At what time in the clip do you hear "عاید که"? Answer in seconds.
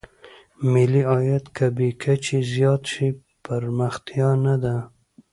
1.11-1.65